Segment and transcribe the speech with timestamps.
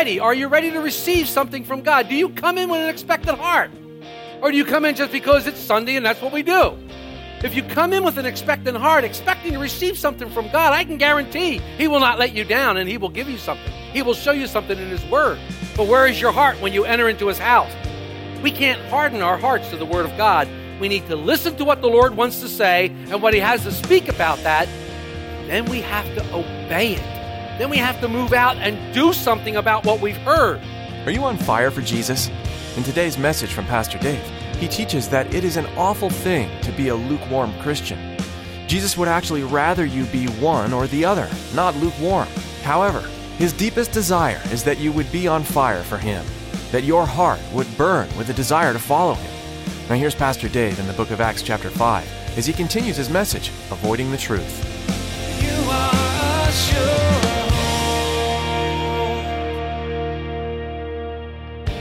[0.00, 0.18] Ready?
[0.18, 2.08] Are you ready to receive something from God?
[2.08, 3.70] Do you come in with an expectant heart?
[4.40, 6.74] Or do you come in just because it's Sunday and that's what we do?
[7.44, 10.84] If you come in with an expectant heart, expecting to receive something from God, I
[10.84, 13.70] can guarantee He will not let you down and He will give you something.
[13.92, 15.38] He will show you something in His Word.
[15.76, 17.70] But where is your heart when you enter into His house?
[18.42, 20.48] We can't harden our hearts to the Word of God.
[20.80, 23.64] We need to listen to what the Lord wants to say and what He has
[23.64, 24.66] to speak about that.
[25.46, 27.19] Then we have to obey it.
[27.60, 30.62] Then we have to move out and do something about what we've heard.
[31.04, 32.30] Are you on fire for Jesus?
[32.78, 34.24] In today's message from Pastor Dave,
[34.56, 38.16] he teaches that it is an awful thing to be a lukewarm Christian.
[38.66, 42.28] Jesus would actually rather you be one or the other, not lukewarm.
[42.62, 46.24] However, his deepest desire is that you would be on fire for him,
[46.72, 49.32] that your heart would burn with a desire to follow him.
[49.90, 53.10] Now, here's Pastor Dave in the book of Acts, chapter 5, as he continues his
[53.10, 54.66] message, Avoiding the Truth.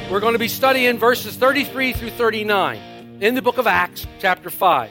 [0.09, 4.49] We're going to be studying verses 33 through 39 in the book of Acts, chapter
[4.49, 4.89] 5.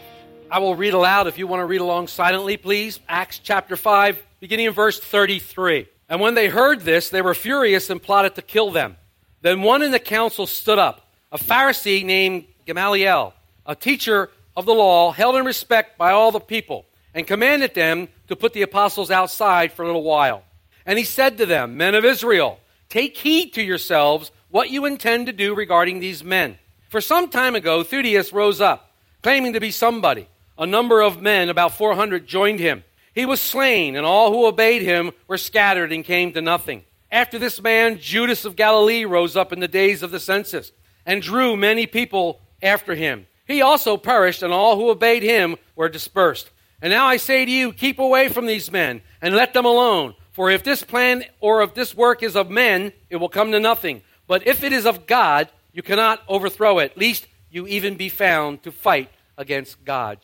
[0.48, 3.00] I will read aloud if you want to read along silently, please.
[3.08, 5.88] Acts chapter 5, beginning in verse 33.
[6.08, 8.96] And when they heard this, they were furious and plotted to kill them.
[9.40, 13.34] Then one in the council stood up, a Pharisee named Gamaliel,
[13.66, 18.06] a teacher of the law, held in respect by all the people, and commanded them
[18.28, 20.44] to put the apostles outside for a little while.
[20.86, 25.26] And he said to them, Men of Israel, take heed to yourselves what you intend
[25.26, 26.58] to do regarding these men.
[26.88, 28.92] For some time ago, Theudius rose up,
[29.22, 30.28] claiming to be somebody.
[30.56, 32.82] A number of men, about 400, joined him.
[33.14, 36.84] He was slain, and all who obeyed him were scattered and came to nothing.
[37.10, 40.72] After this man, Judas of Galilee rose up in the days of the census
[41.06, 43.26] and drew many people after him.
[43.46, 46.50] He also perished, and all who obeyed him were dispersed.
[46.80, 50.14] And now I say to you, keep away from these men and let them alone.
[50.32, 53.58] For if this plan or if this work is of men, it will come to
[53.58, 54.02] nothing.
[54.28, 58.62] But if it is of God, you cannot overthrow it, lest you even be found
[58.62, 60.18] to fight against God.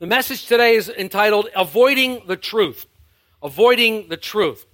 [0.00, 2.86] The message today is entitled Avoiding the Truth.
[3.42, 4.66] Avoiding the Truth.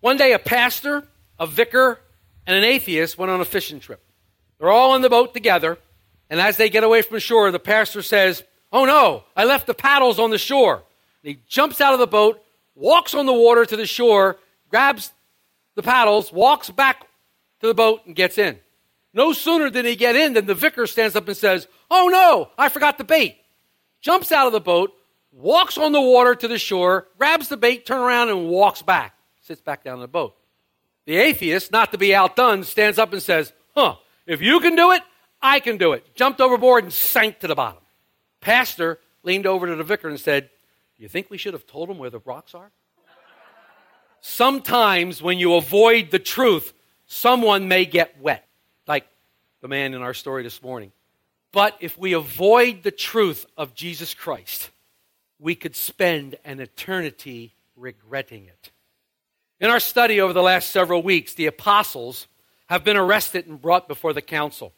[0.00, 1.08] One day, a pastor,
[1.40, 2.00] a vicar,
[2.46, 4.04] and an atheist went on a fishing trip.
[4.58, 5.78] They're all on the boat together,
[6.28, 9.74] and as they get away from shore, the pastor says, Oh no, I left the
[9.74, 10.82] paddles on the shore.
[11.22, 12.42] And he jumps out of the boat,
[12.74, 14.36] walks on the water to the shore,
[14.68, 15.12] grabs
[15.74, 17.07] the paddles, walks back
[17.60, 18.58] to the boat, and gets in.
[19.14, 22.50] No sooner did he get in than the vicar stands up and says, Oh no,
[22.56, 23.36] I forgot the bait.
[24.00, 24.92] Jumps out of the boat,
[25.32, 29.14] walks on the water to the shore, grabs the bait, turns around, and walks back.
[29.40, 30.36] Sits back down in the boat.
[31.06, 34.92] The atheist, not to be outdone, stands up and says, Huh, if you can do
[34.92, 35.02] it,
[35.40, 36.14] I can do it.
[36.14, 37.82] Jumped overboard and sank to the bottom.
[38.40, 40.50] Pastor leaned over to the vicar and said,
[40.96, 42.70] Do you think we should have told him where the rocks are?
[44.20, 46.72] Sometimes when you avoid the truth,
[47.08, 48.46] someone may get wet,
[48.86, 49.08] like
[49.60, 50.92] the man in our story this morning.
[51.50, 54.70] But if we avoid the truth of Jesus Christ,
[55.40, 58.70] we could spend an eternity regretting it.
[59.60, 62.28] In our study over the last several weeks, the apostles
[62.68, 64.72] have been arrested and brought before the council.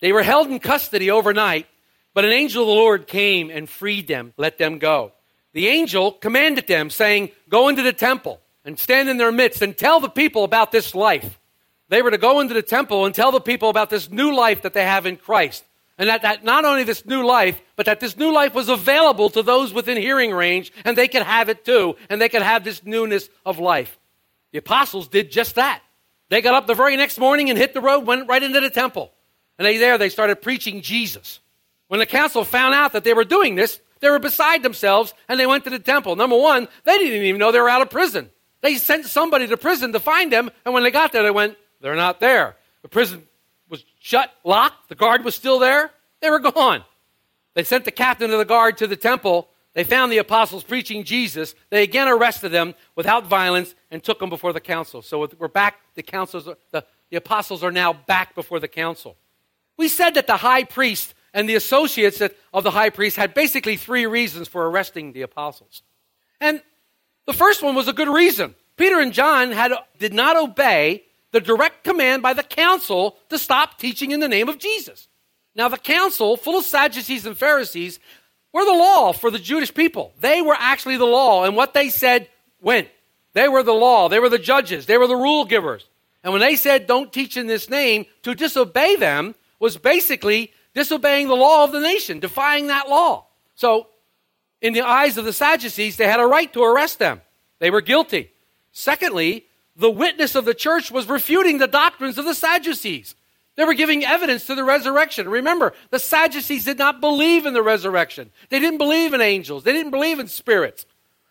[0.00, 1.66] They were held in custody overnight,
[2.14, 5.12] but an angel of the Lord came and freed them, let them go.
[5.52, 9.76] The angel commanded them, saying, Go into the temple and stand in their midst and
[9.76, 11.39] tell the people about this life.
[11.90, 14.62] They were to go into the temple and tell the people about this new life
[14.62, 15.64] that they have in Christ.
[15.98, 19.28] And that, that not only this new life, but that this new life was available
[19.30, 22.64] to those within hearing range, and they could have it too, and they could have
[22.64, 23.98] this newness of life.
[24.52, 25.82] The apostles did just that.
[26.30, 28.70] They got up the very next morning and hit the road, went right into the
[28.70, 29.12] temple.
[29.58, 31.40] And they there they started preaching Jesus.
[31.88, 35.38] When the council found out that they were doing this, they were beside themselves and
[35.38, 36.14] they went to the temple.
[36.14, 38.30] Number one, they didn't even know they were out of prison.
[38.62, 41.56] They sent somebody to prison to find them, and when they got there, they went,
[41.80, 42.56] They're not there.
[42.82, 43.22] The prison
[43.68, 45.90] was shut, locked, the guard was still there.
[46.20, 46.84] They were gone.
[47.54, 49.48] They sent the captain of the guard to the temple.
[49.72, 51.54] They found the apostles preaching Jesus.
[51.70, 55.02] They again arrested them without violence and took them before the council.
[55.02, 59.16] So we're back, the, councils, the, the apostles are now back before the council.
[59.76, 62.20] We said that the high priest and the associates
[62.52, 65.82] of the high priest had basically three reasons for arresting the apostles.
[66.40, 66.60] And
[67.26, 68.54] the first one was a good reason.
[68.76, 73.78] Peter and John had, did not obey the direct command by the council to stop
[73.78, 75.08] teaching in the name of Jesus.
[75.54, 78.00] Now, the council, full of Sadducees and Pharisees,
[78.52, 80.12] were the law for the Jewish people.
[80.20, 82.28] They were actually the law, and what they said
[82.60, 82.88] went.
[83.32, 85.88] They were the law, they were the judges, they were the rule givers.
[86.22, 91.28] And when they said, don't teach in this name, to disobey them was basically disobeying
[91.28, 93.26] the law of the nation, defying that law.
[93.54, 93.88] So,
[94.60, 97.22] in the eyes of the Sadducees, they had a right to arrest them.
[97.60, 98.30] They were guilty.
[98.72, 103.14] Secondly, the witness of the church was refuting the doctrines of the Sadducees.
[103.56, 105.28] They were giving evidence to the resurrection.
[105.28, 108.30] Remember, the Sadducees did not believe in the resurrection.
[108.48, 109.64] They didn't believe in angels.
[109.64, 110.86] They didn't believe in spirits.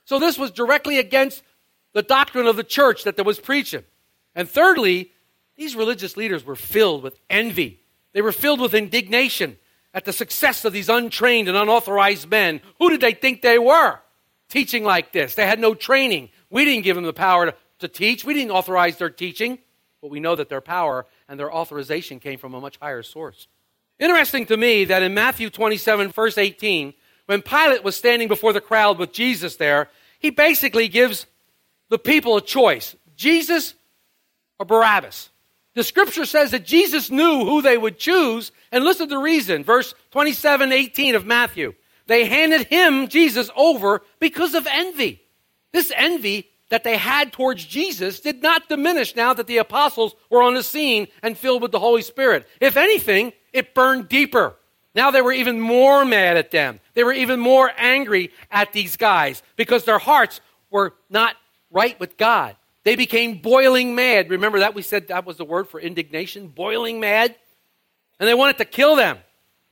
[0.06, 1.44] So this was directly against
[1.94, 3.83] the doctrine of the church that they was preaching.
[4.36, 5.12] And thirdly,
[5.56, 7.81] these religious leaders were filled with envy.
[8.13, 9.57] They were filled with indignation
[9.94, 12.62] at the success of these untrained and unauthorized men.
[12.77, 14.00] Who did they think they were?
[14.50, 15.36] Teaching like this.
[15.36, 16.30] They had no training.
[16.50, 18.23] We didn't give them the power to, to teach.
[18.23, 19.59] We didn't authorize their teaching.
[20.01, 23.47] But we know that their power and their authorization came from a much higher source.
[23.99, 26.93] Interesting to me that in Matthew 27, verse 18,
[27.25, 29.89] when Pilate was standing before the crowd with Jesus there,
[30.19, 31.25] he basically gives
[31.89, 33.73] the people a choice Jesus
[34.57, 35.29] or Barabbas.
[35.75, 39.63] The scripture says that Jesus knew who they would choose, and listen to the reason.
[39.63, 41.73] Verse 27, 18 of Matthew.
[42.07, 45.21] They handed him, Jesus, over because of envy.
[45.71, 50.44] This envy that they had towards Jesus did not diminish now that the apostles were
[50.44, 52.48] on the scene and filled with the Holy Spirit.
[52.62, 54.56] If anything, it burned deeper.
[54.95, 56.80] Now they were even more mad at them.
[56.94, 61.36] They were even more angry at these guys because their hearts were not
[61.71, 62.56] right with God.
[62.83, 64.30] They became boiling mad.
[64.30, 66.48] Remember that we said that was the word for indignation?
[66.48, 67.36] Boiling mad?
[68.19, 69.18] And they wanted to kill them.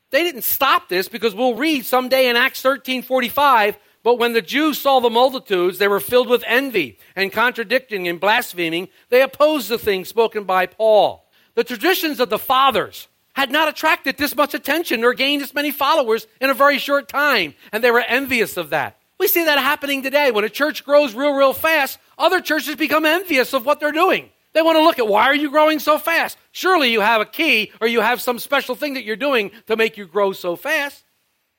[0.10, 4.42] They didn't stop this because we'll read someday in Acts 13 45 but when the
[4.42, 8.88] Jews saw the multitudes, they were filled with envy and contradicting and blaspheming.
[9.09, 11.30] They opposed the things spoken by Paul.
[11.56, 15.71] The traditions of the fathers had not attracted this much attention or gained this many
[15.71, 18.98] followers in a very short time, and they were envious of that.
[19.19, 20.31] We see that happening today.
[20.31, 24.30] When a church grows real, real fast, other churches become envious of what they're doing.
[24.54, 26.38] They want to look at why are you growing so fast?
[26.54, 29.75] Surely you have a key or you have some special thing that you're doing to
[29.75, 31.04] make you grow so fast.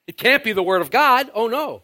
[0.07, 1.31] It can't be the Word of God.
[1.35, 1.83] Oh no.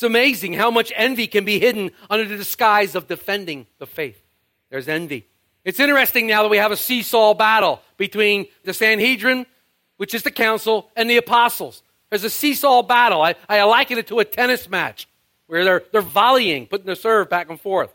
[0.00, 4.18] It's amazing how much envy can be hidden under the disguise of defending the faith.
[4.70, 5.26] There's envy.
[5.62, 9.44] It's interesting now that we have a seesaw battle between the Sanhedrin,
[9.98, 11.82] which is the council, and the apostles.
[12.08, 13.20] There's a seesaw battle.
[13.20, 15.06] I, I liken it to a tennis match
[15.48, 17.94] where they're, they're volleying, putting the serve back and forth.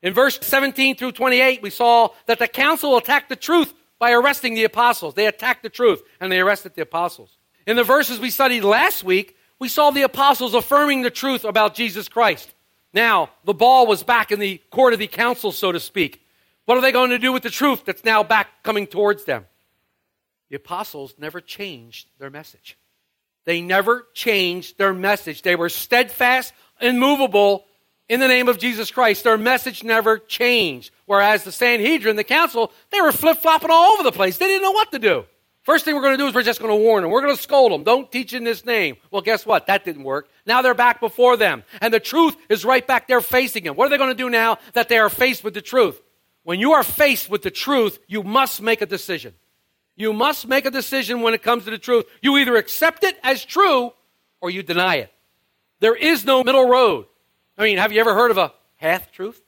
[0.00, 4.54] In verse 17 through 28, we saw that the council attacked the truth by arresting
[4.54, 5.12] the apostles.
[5.12, 7.36] They attacked the truth and they arrested the apostles.
[7.66, 11.76] In the verses we studied last week, we saw the apostles affirming the truth about
[11.76, 12.52] Jesus Christ.
[12.92, 16.20] Now, the ball was back in the court of the council, so to speak.
[16.64, 19.46] What are they going to do with the truth that's now back coming towards them?
[20.50, 22.76] The apostles never changed their message.
[23.44, 25.42] They never changed their message.
[25.42, 27.64] They were steadfast, and immovable
[28.08, 29.22] in the name of Jesus Christ.
[29.22, 30.90] Their message never changed.
[31.06, 34.38] Whereas the Sanhedrin, the council, they were flip flopping all over the place.
[34.38, 35.24] They didn't know what to do.
[35.62, 37.12] First thing we're going to do is we're just going to warn them.
[37.12, 37.84] We're going to scold them.
[37.84, 38.96] Don't teach in this name.
[39.12, 39.68] Well, guess what?
[39.68, 40.28] That didn't work.
[40.44, 41.62] Now they're back before them.
[41.80, 43.76] And the truth is right back there facing them.
[43.76, 46.00] What are they going to do now that they are faced with the truth?
[46.42, 49.34] When you are faced with the truth, you must make a decision.
[49.94, 52.06] You must make a decision when it comes to the truth.
[52.20, 53.92] You either accept it as true
[54.40, 55.12] or you deny it.
[55.78, 57.06] There is no middle road.
[57.56, 59.40] I mean, have you ever heard of a half truth?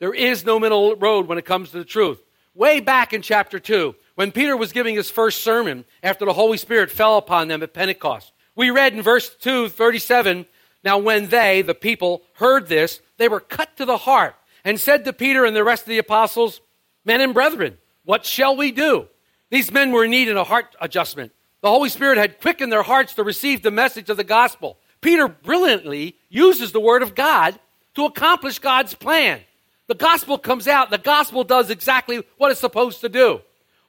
[0.00, 2.20] There is no middle road when it comes to the truth.
[2.54, 6.56] Way back in chapter 2, when Peter was giving his first sermon after the Holy
[6.56, 10.46] Spirit fell upon them at Pentecost, we read in verse 2, 37,
[10.84, 15.04] Now when they, the people, heard this, they were cut to the heart and said
[15.04, 16.60] to Peter and the rest of the apostles,
[17.04, 19.08] Men and brethren, what shall we do?
[19.50, 21.32] These men were in need of a heart adjustment.
[21.60, 24.78] The Holy Spirit had quickened their hearts to receive the message of the gospel.
[25.00, 27.58] Peter brilliantly uses the word of God
[27.94, 29.40] to accomplish God's plan.
[29.86, 33.40] The gospel comes out, the gospel does exactly what it's supposed to do.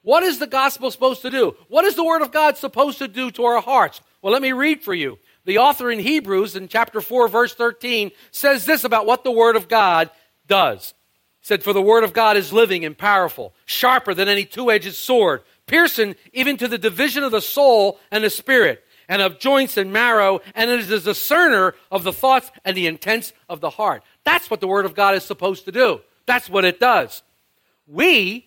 [0.06, 1.56] What is the gospel supposed to do?
[1.66, 4.00] What is the word of God supposed to do to our hearts?
[4.22, 5.18] Well, let me read for you.
[5.46, 9.56] The author in Hebrews in chapter 4 verse 13 says this about what the word
[9.56, 10.12] of God
[10.46, 10.94] does.
[11.40, 14.94] He said for the word of God is living and powerful, sharper than any two-edged
[14.94, 19.76] sword, piercing even to the division of the soul and the spirit and of joints
[19.76, 23.70] and marrow, and it is a discerner of the thoughts and the intents of the
[23.70, 24.04] heart.
[24.22, 26.00] That's what the Word of God is supposed to do.
[26.26, 27.24] That's what it does.
[27.88, 28.46] We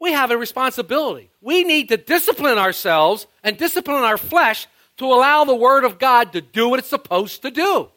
[0.00, 1.30] We have a responsibility.
[1.42, 4.66] We need to discipline ourselves and discipline our flesh
[4.96, 7.88] to allow the Word of God to do what it's supposed to do.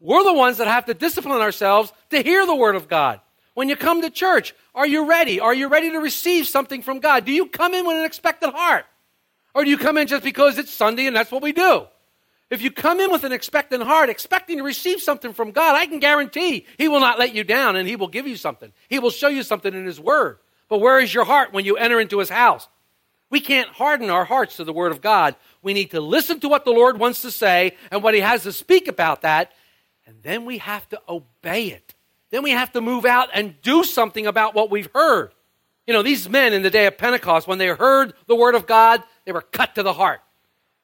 [0.00, 3.20] We're the ones that have to discipline ourselves to hear the Word of God.
[3.54, 5.40] When you come to church, are you ready?
[5.40, 7.24] Are you ready to receive something from God?
[7.24, 8.86] Do you come in with an expectant heart?
[9.54, 11.86] Or do you come in just because it's Sunday and that's what we do?
[12.50, 15.86] If you come in with an expectant heart, expecting to receive something from God, I
[15.86, 18.72] can guarantee He will not let you down and He will give you something.
[18.88, 20.38] He will show you something in His Word.
[20.70, 22.66] But where is your heart when you enter into His house?
[23.28, 25.36] We can't harden our hearts to the Word of God.
[25.60, 28.44] We need to listen to what the Lord wants to say and what He has
[28.44, 29.52] to speak about that,
[30.06, 31.94] and then we have to obey it.
[32.30, 35.32] Then we have to move out and do something about what we've heard.
[35.86, 38.66] You know, these men in the day of Pentecost, when they heard the Word of
[38.66, 40.20] God, they were cut to the heart.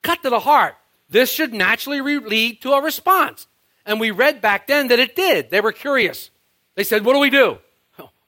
[0.02, 0.74] Cut to the heart.
[1.08, 3.46] This should naturally lead to a response.
[3.84, 5.50] And we read back then that it did.
[5.50, 6.30] They were curious.
[6.74, 7.58] They said, What do we do?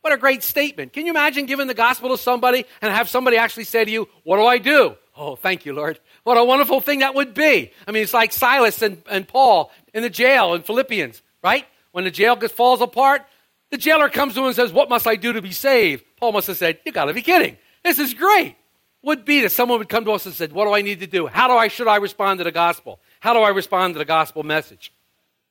[0.08, 0.94] What a great statement.
[0.94, 4.08] Can you imagine giving the gospel to somebody and have somebody actually say to you,
[4.24, 4.96] What do I do?
[5.14, 6.00] Oh, thank you, Lord.
[6.24, 7.72] What a wonderful thing that would be.
[7.86, 11.66] I mean, it's like Silas and, and Paul in the jail in Philippians, right?
[11.92, 13.26] When the jail falls apart,
[13.68, 16.04] the jailer comes to him and says, What must I do to be saved?
[16.16, 17.58] Paul must have said, You got to be kidding.
[17.84, 18.56] This is great.
[19.02, 21.06] Would be that someone would come to us and said, What do I need to
[21.06, 21.26] do?
[21.26, 22.98] How do I should I respond to the gospel?
[23.20, 24.90] How do I respond to the gospel message?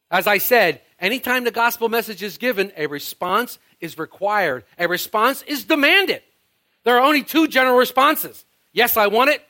[0.09, 4.63] As I said, anytime the gospel message is given, a response is required.
[4.77, 6.21] A response is demanded.
[6.83, 8.45] There are only two general responses.
[8.71, 9.41] Yes, I want it.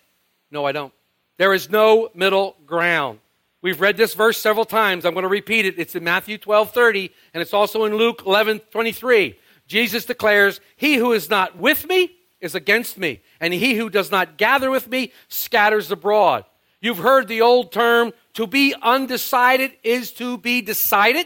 [0.51, 0.93] No, I don't.
[1.37, 3.19] There is no middle ground.
[3.61, 5.05] We've read this verse several times.
[5.05, 5.77] I'm going to repeat it.
[5.77, 9.37] It's in Matthew 12 30, and it's also in Luke 11 23.
[9.67, 14.11] Jesus declares, He who is not with me is against me, and he who does
[14.11, 16.45] not gather with me scatters abroad.
[16.79, 21.25] You've heard the old term, to be undecided is to be decided.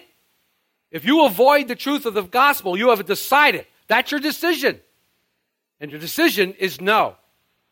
[0.91, 3.65] If you avoid the truth of the gospel, you have decided.
[3.87, 4.79] That's your decision.
[5.79, 7.15] And your decision is no.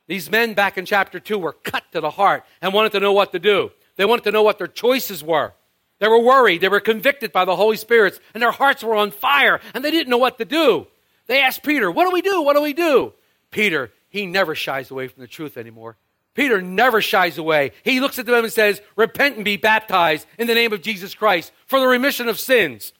[0.07, 3.13] These men back in chapter 2 were cut to the heart and wanted to know
[3.13, 3.71] what to do.
[3.95, 5.53] They wanted to know what their choices were.
[5.99, 6.61] They were worried.
[6.61, 9.91] They were convicted by the Holy Spirit, and their hearts were on fire, and they
[9.91, 10.87] didn't know what to do.
[11.27, 12.41] They asked Peter, What do we do?
[12.41, 13.13] What do we do?
[13.51, 15.97] Peter, he never shies away from the truth anymore.
[16.33, 17.71] Peter never shies away.
[17.83, 21.13] He looks at them and says, Repent and be baptized in the name of Jesus
[21.13, 22.93] Christ for the remission of sins.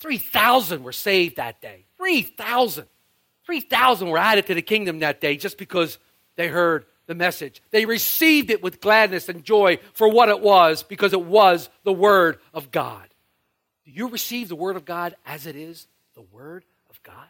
[0.00, 1.86] 3,000 were saved that day.
[1.96, 2.86] 3,000.
[3.46, 5.98] 3,000 were added to the kingdom that day just because
[6.36, 7.62] they heard the message.
[7.70, 11.92] They received it with gladness and joy for what it was because it was the
[11.92, 13.08] Word of God.
[13.84, 17.28] Do you receive the Word of God as it is the Word of God?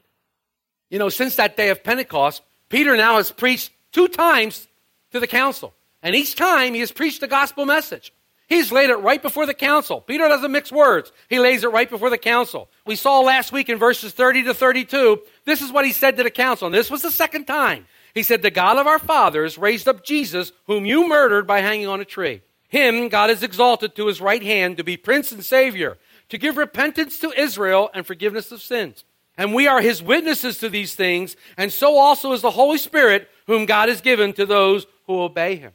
[0.91, 4.69] You know, since that day of Pentecost, Peter now has preached two times
[5.11, 5.75] to the council.
[6.03, 8.13] And each time he has preached the gospel message.
[8.49, 10.01] He's laid it right before the council.
[10.01, 11.13] Peter doesn't mix words.
[11.29, 12.69] He lays it right before the council.
[12.87, 16.23] We saw last week in verses 30 to 32, this is what he said to
[16.23, 16.67] the council.
[16.67, 17.87] And this was the second time.
[18.15, 21.89] He said, The God of our fathers raised up Jesus, whom you murdered by hanging
[21.89, 22.43] on a tree.
[22.69, 25.97] Him God has exalted to his right hand to be prince and savior,
[26.29, 29.05] to give repentance to Israel and forgiveness of sins.
[29.37, 33.29] And we are his witnesses to these things, and so also is the Holy Spirit,
[33.47, 35.73] whom God has given to those who obey him.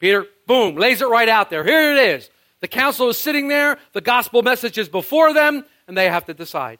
[0.00, 1.62] Peter, boom, lays it right out there.
[1.62, 2.30] Here it is.
[2.60, 6.34] The council is sitting there, the gospel message is before them, and they have to
[6.34, 6.78] decide.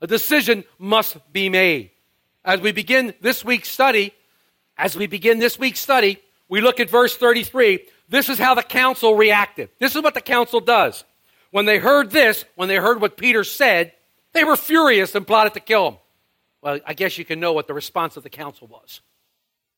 [0.00, 1.90] A decision must be made.
[2.44, 4.12] As we begin this week's study,
[4.76, 6.18] as we begin this week's study,
[6.48, 7.80] we look at verse 33.
[8.08, 9.70] This is how the council reacted.
[9.80, 11.04] This is what the council does.
[11.50, 13.92] When they heard this, when they heard what Peter said,
[14.32, 15.96] they were furious and plotted to kill him.
[16.62, 19.00] Well, I guess you can know what the response of the council was.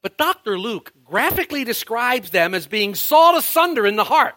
[0.02, 0.58] But Dr.
[0.58, 4.34] Luke graphically describes them as being sawed asunder in the heart.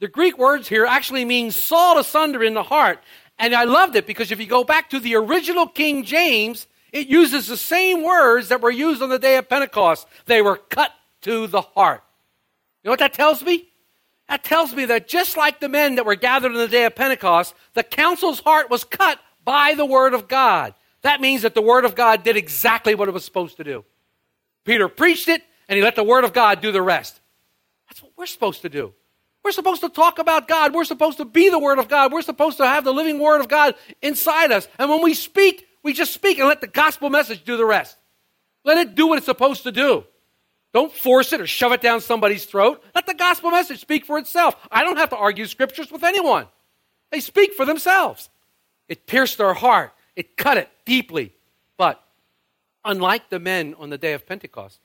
[0.00, 3.00] The Greek words here actually mean sawed asunder in the heart.
[3.38, 7.08] And I loved it because if you go back to the original King James, it
[7.08, 10.06] uses the same words that were used on the day of Pentecost.
[10.26, 12.02] They were cut to the heart.
[12.82, 13.68] You know what that tells me?
[14.28, 16.94] That tells me that just like the men that were gathered on the day of
[16.94, 20.74] Pentecost, the council's heart was cut by the Word of God.
[21.02, 23.84] That means that the Word of God did exactly what it was supposed to do.
[24.64, 27.20] Peter preached it, and he let the Word of God do the rest.
[27.88, 28.92] That's what we're supposed to do.
[29.44, 30.74] We're supposed to talk about God.
[30.74, 32.12] We're supposed to be the Word of God.
[32.12, 34.66] We're supposed to have the living Word of God inside us.
[34.78, 37.96] And when we speak, we just speak and let the gospel message do the rest.
[38.64, 40.04] Let it do what it's supposed to do.
[40.72, 42.82] Don't force it or shove it down somebody's throat.
[42.94, 44.56] Let the gospel message speak for itself.
[44.72, 46.46] I don't have to argue scriptures with anyone,
[47.10, 48.28] they speak for themselves.
[48.88, 51.32] It pierced their heart, it cut it deeply.
[52.84, 54.80] Unlike the men on the day of Pentecost,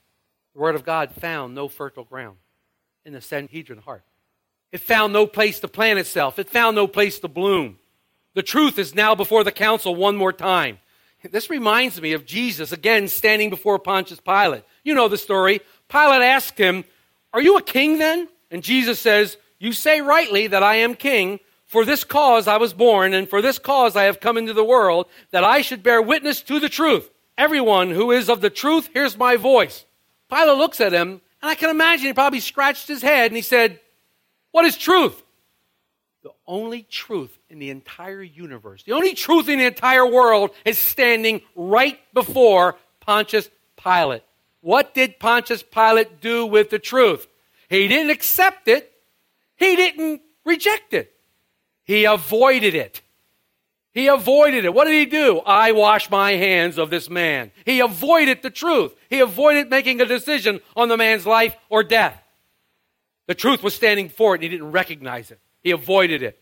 [0.54, 2.36] the word of God found no fertile ground
[3.04, 4.04] in the Sanhedrin heart.
[4.72, 7.78] It found no place to plant itself, it found no place to bloom.
[8.34, 10.78] The truth is now before the council one more time.
[11.30, 14.64] This reminds me of Jesus again standing before Pontius Pilate.
[14.84, 15.60] You know the story.
[15.88, 16.84] Pilate asked him,
[17.32, 18.28] Are you a king then?
[18.50, 21.40] And Jesus says, You say rightly that I am king.
[21.66, 24.64] For this cause I was born, and for this cause I have come into the
[24.64, 27.08] world, that I should bear witness to the truth.
[27.40, 29.86] Everyone who is of the truth hears my voice.
[30.28, 33.40] Pilate looks at him, and I can imagine he probably scratched his head and he
[33.40, 33.80] said,
[34.50, 35.22] What is truth?
[36.22, 40.78] The only truth in the entire universe, the only truth in the entire world is
[40.78, 43.48] standing right before Pontius
[43.82, 44.22] Pilate.
[44.60, 47.26] What did Pontius Pilate do with the truth?
[47.70, 48.92] He didn't accept it,
[49.56, 51.10] he didn't reject it,
[51.84, 53.00] he avoided it.
[53.92, 54.72] He avoided it.
[54.72, 55.40] What did he do?
[55.40, 57.50] I wash my hands of this man.
[57.64, 58.94] He avoided the truth.
[59.08, 62.22] He avoided making a decision on the man's life or death.
[63.26, 65.40] The truth was standing for it and he didn't recognize it.
[65.62, 66.40] He avoided it.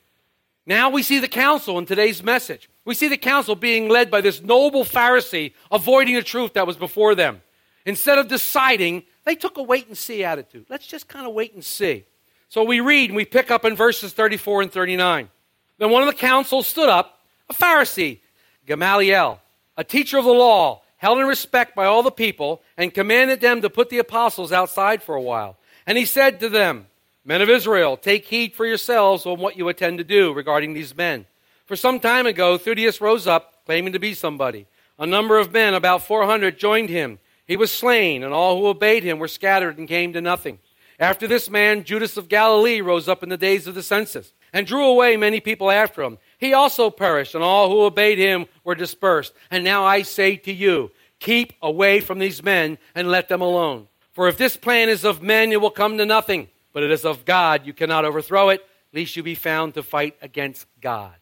[0.66, 2.68] Now we see the council in today's message.
[2.84, 6.76] We see the council being led by this noble Pharisee avoiding the truth that was
[6.76, 7.40] before them.
[7.86, 10.66] Instead of deciding, they took a wait and see attitude.
[10.68, 12.04] Let's just kind of wait and see.
[12.50, 15.30] So we read and we pick up in verses 34 and 39.
[15.78, 17.17] Then one of the council stood up,
[17.48, 18.20] a Pharisee,
[18.66, 19.40] Gamaliel,
[19.76, 23.62] a teacher of the law, held in respect by all the people, and commanded them
[23.62, 25.56] to put the apostles outside for a while.
[25.86, 26.86] And he said to them,
[27.24, 30.96] Men of Israel, take heed for yourselves on what you intend to do regarding these
[30.96, 31.26] men.
[31.66, 34.66] For some time ago, Theudius rose up, claiming to be somebody.
[34.98, 37.18] A number of men, about 400, joined him.
[37.46, 40.58] He was slain, and all who obeyed him were scattered and came to nothing.
[40.98, 44.66] After this man, Judas of Galilee rose up in the days of the census, and
[44.66, 46.18] drew away many people after him.
[46.38, 49.34] He also perished, and all who obeyed him were dispersed.
[49.50, 53.88] And now I say to you, keep away from these men and let them alone.
[54.12, 57.04] For if this plan is of men, it will come to nothing but it is
[57.04, 57.66] of God.
[57.66, 61.14] You cannot overthrow it, lest you be found to fight against God.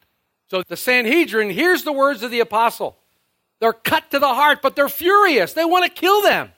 [0.50, 2.98] So the Sanhedrin hears the words of the apostle.
[3.58, 5.54] They're cut to the heart, but they're furious.
[5.54, 6.52] They want to kill them.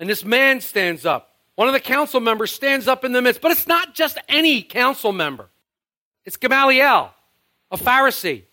[0.00, 1.34] And this man stands up.
[1.56, 4.62] One of the council members stands up in the midst, but it's not just any
[4.62, 5.48] council member.
[6.24, 7.12] It's Gamaliel,
[7.70, 8.44] a Pharisee.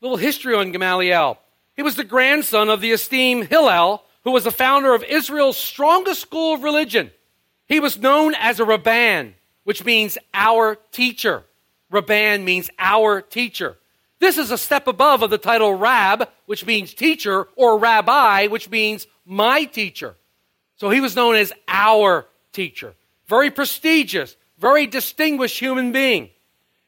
[0.00, 1.38] Little history on Gamaliel.
[1.74, 6.20] He was the grandson of the esteemed Hillel, who was the founder of Israel's strongest
[6.20, 7.10] school of religion.
[7.66, 11.44] He was known as a Rabban, which means our teacher.
[11.92, 13.76] Rabban means our teacher.
[14.18, 18.70] This is a step above of the title Rab, which means teacher, or Rabbi, which
[18.70, 20.16] means my teacher.
[20.76, 22.94] So he was known as our teacher.
[23.26, 26.30] Very prestigious, very distinguished human being.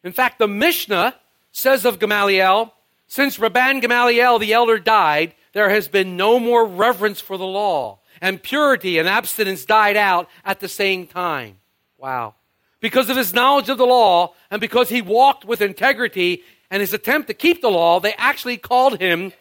[0.05, 1.15] In fact, the Mishnah
[1.55, 2.75] says of Gamaliel,
[3.07, 8.01] since Rabban Gamaliel the elder died, there has been no more reverence for the law
[8.21, 11.59] and purity and abstinence died out at the same time.
[11.97, 12.35] Wow.
[12.81, 16.93] Because of his knowledge of the law and because he walked with integrity and his
[16.93, 19.33] attempt to keep the law, they actually called him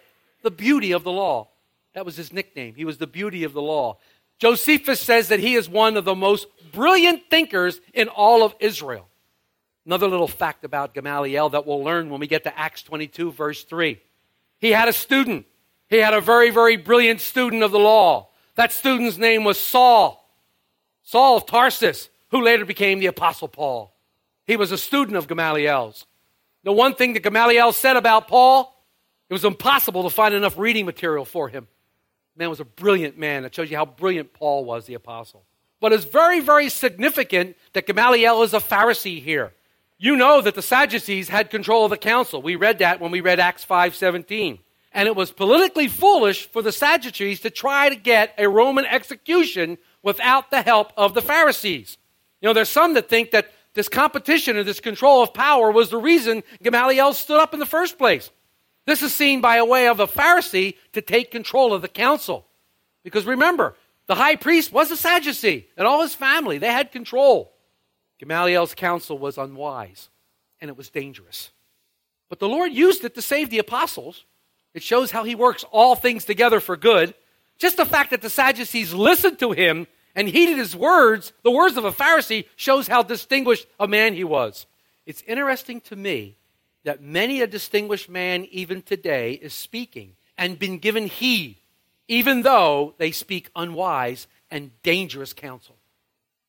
[0.44, 1.50] the beauty of the law.
[1.96, 2.76] That was his nickname.
[2.76, 3.98] He was the beauty of the law.
[4.38, 9.08] Josephus says that he is one of the most brilliant thinkers in all of Israel.
[9.86, 13.64] Another little fact about Gamaliel that we'll learn when we get to Acts 22, verse
[13.64, 14.00] 3.
[14.60, 15.46] He had a student.
[15.90, 18.30] He had a very, very brilliant student of the law.
[18.56, 20.30] That student's name was Saul,
[21.04, 23.94] Saul of Tarsus, who later became the Apostle Paul.
[24.46, 26.06] He was a student of Gamaliel's.
[26.64, 28.74] The one thing that Gamaliel said about Paul,
[29.30, 31.68] it was impossible to find enough reading material for him.
[32.36, 33.44] Man was a brilliant man.
[33.44, 35.44] That shows you how brilliant Paul was, the apostle.
[35.80, 39.54] But it's very, very significant that Gamaliel is a Pharisee here.
[40.04, 42.42] You know that the Sadducees had control of the council.
[42.42, 44.60] We read that when we read Acts 5:17
[44.92, 49.78] and it was politically foolish for the Sadducees to try to get a Roman execution
[50.02, 51.98] without the help of the Pharisees.
[52.42, 55.90] You know, there's some that think that this competition and this control of power was
[55.90, 58.30] the reason Gamaliel stood up in the first place.
[58.86, 62.46] This is seen by a way of a Pharisee to take control of the council.
[63.06, 67.53] Because remember, the high priest was a Sadducee, and all his family, they had control.
[68.20, 70.10] Gamaliel's counsel was unwise,
[70.62, 71.52] and it was dangerous.
[72.30, 74.26] But the Lord used it to save the apostles
[74.74, 77.14] it shows how he works all things together for good.
[77.58, 81.78] Just the fact that the Sadducees listened to him and heeded his words, the words
[81.78, 84.66] of a Pharisee, shows how distinguished a man he was.
[85.06, 86.38] It's interesting to me
[86.84, 91.58] that many a distinguished man, even today, is speaking and been given heed,
[92.08, 95.76] even though they speak unwise and dangerous counsel.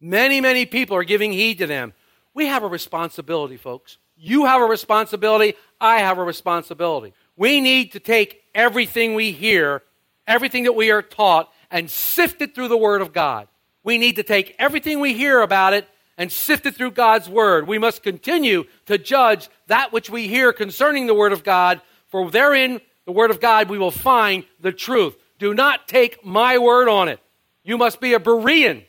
[0.05, 1.95] Many, many people are giving heed to them.
[2.35, 3.97] We have a responsibility, folks.
[4.19, 5.55] You have a responsibility.
[5.81, 7.15] I have a responsibility.
[7.39, 9.83] We need to take everything we hear,
[10.27, 13.49] everything that we are taught, and sift it through the Word of God.
[13.83, 15.89] We need to take everything we hear about it
[16.19, 17.67] and sift it through God's Word.
[17.67, 22.31] We must continue to judge that which we hear concerning the Word of God, for
[22.31, 25.17] therein the Word of God, we will find the truth.
[25.39, 27.21] Do not take my word on it.
[27.63, 28.85] You must be a Berean.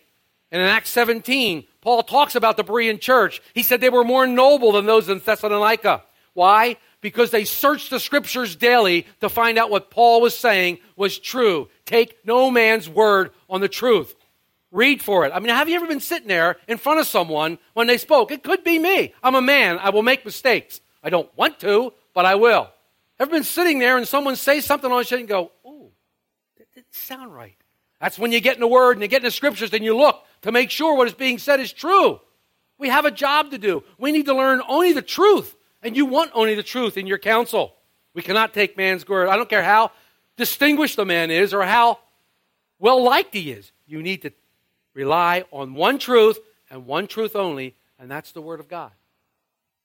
[0.52, 3.42] And in Acts 17, Paul talks about the Berean church.
[3.54, 6.04] He said they were more noble than those in Thessalonica.
[6.34, 6.78] Why?
[7.02, 11.70] Because they searched the scriptures daily to find out what Paul was saying was true.
[11.86, 14.16] Take no man's word on the truth.
[14.72, 15.32] Read for it.
[15.34, 18.32] I mean, have you ever been sitting there in front of someone when they spoke?
[18.32, 19.14] It could be me.
[19.24, 19.80] I'm a man.
[19.80, 20.82] I will make mistakes.
[21.04, 22.70] I don't want to, but I will.
[23.20, 25.92] Ever been sitting there and someone says something on shit and go, "Oh,
[26.58, 27.56] that didn't sound right."
[28.02, 29.96] That's when you get in the Word and you get in the Scriptures and you
[29.96, 32.22] look to make sure what is being said is true.
[32.78, 33.84] We have a job to do.
[33.98, 37.18] We need to learn only the truth, and you want only the truth in your
[37.18, 37.74] counsel.
[38.14, 39.28] We cannot take man's word.
[39.28, 39.92] I don't care how
[40.38, 41.98] distinguished the man is or how
[42.78, 43.72] well liked he is.
[43.88, 44.34] You need to
[44.94, 46.38] rely on one truth
[46.70, 48.92] and one truth only, and that's the Word of God.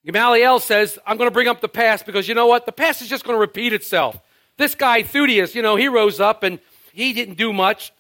[0.05, 2.67] Gamaliel says, I'm going to bring up the past because you know what?
[2.67, 4.21] The past is just going to repeat itself.
[4.59, 6.59] This guy, Theudius, you know, he rose up and
[6.93, 7.95] he didn't do much.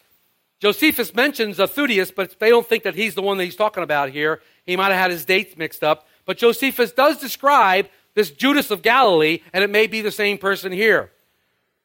[0.61, 1.67] Josephus mentions a
[2.15, 4.41] but they don't think that he's the one that he's talking about here.
[4.67, 6.07] He might have had his dates mixed up.
[6.27, 10.71] But Josephus does describe this Judas of Galilee, and it may be the same person
[10.71, 11.11] here.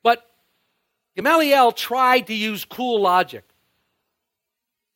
[0.04, 0.30] But
[1.16, 3.46] Gamaliel tried to use cool logic.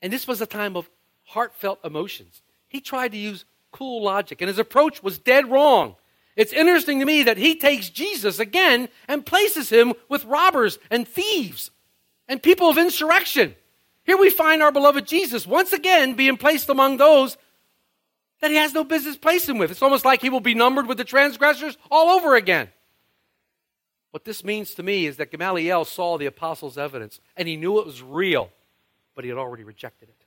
[0.01, 0.89] And this was a time of
[1.23, 2.41] heartfelt emotions.
[2.67, 5.95] He tried to use cool logic, and his approach was dead wrong.
[6.35, 11.07] It's interesting to me that he takes Jesus again and places him with robbers and
[11.07, 11.71] thieves
[12.27, 13.55] and people of insurrection.
[14.09, 17.37] Here we find our beloved Jesus once again being placed among those
[18.41, 19.69] that he has no business placing with.
[19.69, 22.69] It's almost like he will be numbered with the transgressors all over again.
[24.09, 27.77] What this means to me is that Gamaliel saw the apostles' evidence and he knew
[27.77, 28.49] it was real,
[29.13, 30.25] but he had already rejected it.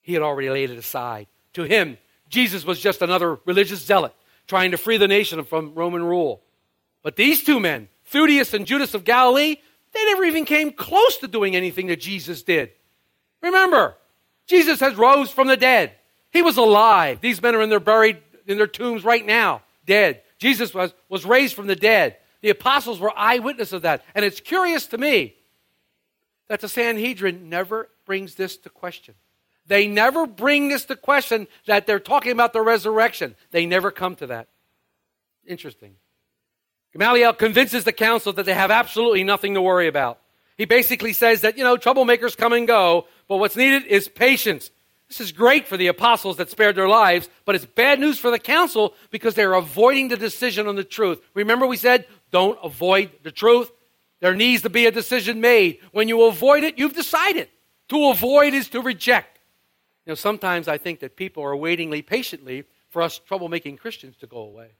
[0.00, 1.26] He had already laid it aside.
[1.52, 1.98] To him,
[2.30, 4.14] Jesus was just another religious zealot
[4.46, 6.40] trying to free the nation from Roman rule.
[7.02, 9.56] But these two men, Theudius and Judas of Galilee,
[9.92, 12.70] they never even came close to doing anything that Jesus did.
[13.42, 13.96] Remember,
[14.46, 15.92] Jesus has rose from the dead.
[16.30, 17.20] He was alive.
[17.20, 20.22] These men are in their buried in their tombs right now, dead.
[20.38, 22.16] Jesus was, was raised from the dead.
[22.40, 24.04] The apostles were eyewitness of that.
[24.14, 25.36] And it's curious to me
[26.48, 29.14] that the Sanhedrin never brings this to question.
[29.66, 33.36] They never bring this to question that they're talking about the resurrection.
[33.52, 34.48] They never come to that.
[35.46, 35.94] Interesting.
[36.92, 40.18] Gamaliel convinces the council that they have absolutely nothing to worry about.
[40.58, 44.70] He basically says that, you know, troublemakers come and go, but what's needed is patience.
[45.08, 48.30] This is great for the apostles that spared their lives, but it's bad news for
[48.30, 51.18] the council because they're avoiding the decision on the truth.
[51.32, 53.72] Remember, we said, don't avoid the truth?
[54.20, 55.78] There needs to be a decision made.
[55.92, 57.48] When you avoid it, you've decided.
[57.88, 59.38] To avoid is to reject.
[60.04, 64.26] You know, sometimes I think that people are waiting patiently for us troublemaking Christians to
[64.26, 64.72] go away.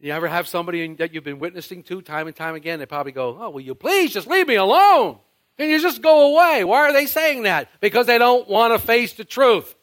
[0.00, 2.80] You ever have somebody that you've been witnessing to time and time again?
[2.80, 5.20] They probably go, Oh, will you please just leave me alone?
[5.58, 6.62] Can you just go away?
[6.64, 7.68] Why are they saying that?
[7.80, 9.74] Because they don't want to face the truth.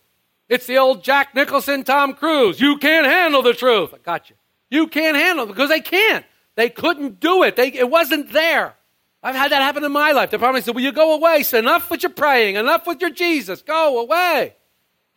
[0.48, 2.62] It's the old Jack Nicholson, Tom Cruise.
[2.62, 3.94] You can't handle the truth.
[3.94, 4.36] I got you.
[4.70, 6.26] You can't handle it because they can't.
[6.56, 7.56] They couldn't do it.
[7.56, 8.76] They, it wasn't there.
[9.22, 10.30] I've had that happen in my life.
[10.30, 11.44] They probably said, Will you go away?
[11.44, 13.62] Say, enough with your praying, enough with your Jesus.
[13.62, 14.56] Go away.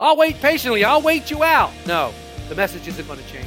[0.00, 0.84] I'll wait patiently.
[0.84, 1.72] I'll wait you out.
[1.86, 2.12] No,
[2.48, 3.46] the message isn't going to change.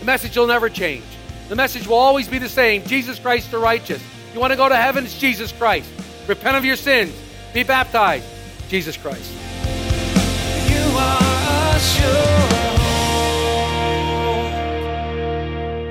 [0.00, 1.04] The message will never change.
[1.48, 4.02] The message will always be the same Jesus Christ the righteous.
[4.34, 5.04] You want to go to heaven?
[5.04, 5.88] It's Jesus Christ.
[6.26, 7.14] Repent of your sins.
[7.52, 8.26] Be baptized.
[8.68, 9.30] Jesus Christ.
[10.68, 11.26] You are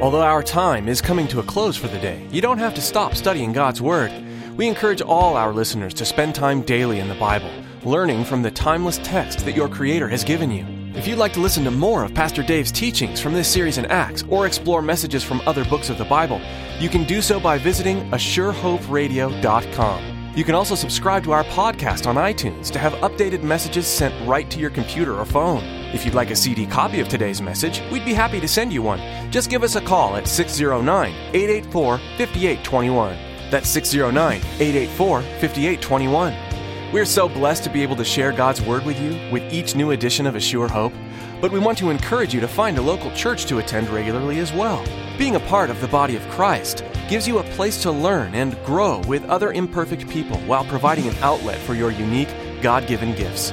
[0.02, 2.82] Although our time is coming to a close for the day, you don't have to
[2.82, 4.12] stop studying God's Word.
[4.56, 7.50] We encourage all our listeners to spend time daily in the Bible,
[7.84, 10.64] learning from the timeless text that your Creator has given you.
[10.96, 13.88] If you'd like to listen to more of Pastor Dave's teachings from this series in
[13.88, 16.40] Acts or explore messages from other books of the Bible,
[16.78, 20.15] you can do so by visiting ASureHopeRadio.com.
[20.36, 24.52] You can also subscribe to our podcast on iTunes to have updated messages sent right
[24.52, 25.64] to your computer or phone.
[25.94, 28.82] If you'd like a CD copy of today's message, we'd be happy to send you
[28.82, 29.00] one.
[29.32, 33.18] Just give us a call at 609 884 5821.
[33.50, 36.92] That's 609 884 5821.
[36.92, 39.92] We're so blessed to be able to share God's Word with you with each new
[39.92, 40.94] edition of A Sure Hope,
[41.40, 44.52] but we want to encourage you to find a local church to attend regularly as
[44.52, 44.86] well.
[45.18, 48.62] Being a part of the body of Christ gives you a place to learn and
[48.66, 53.52] grow with other imperfect people while providing an outlet for your unique, God given gifts.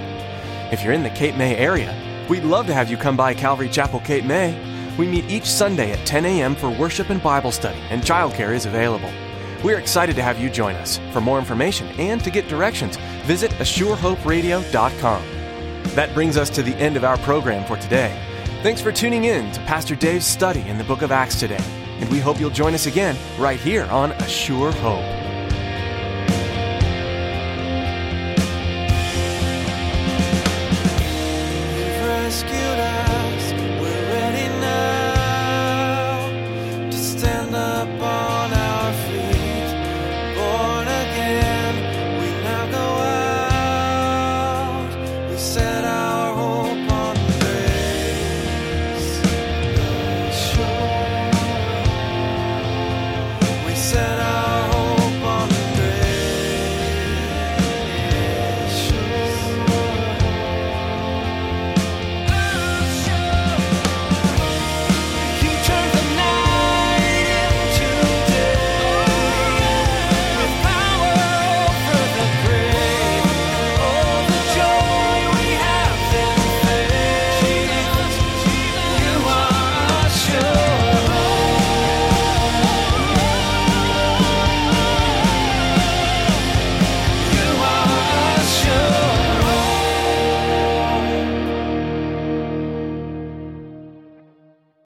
[0.73, 1.95] If you're in the Cape May area,
[2.29, 4.59] we'd love to have you come by Calvary Chapel, Cape May.
[4.99, 6.55] We meet each Sunday at 10 a.m.
[6.57, 9.11] for worship and Bible study, and childcare is available.
[9.63, 10.99] We're excited to have you join us.
[11.13, 15.23] For more information and to get directions, visit ASureHopeRadio.com.
[15.95, 18.21] That brings us to the end of our program for today.
[18.63, 21.82] Thanks for tuning in to Pastor Dave's study in the book of Acts today.
[22.03, 25.22] And we hope you'll join us again right here on A Sure Hope.